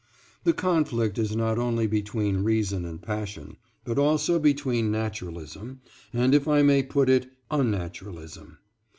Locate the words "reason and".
2.43-2.99